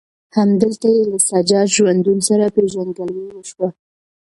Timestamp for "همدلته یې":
0.35-1.03